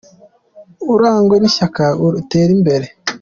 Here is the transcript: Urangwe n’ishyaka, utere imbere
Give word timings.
Urangwe 0.93 1.35
n’ishyaka, 1.39 1.83
utere 2.19 2.51
imbere 2.57 2.87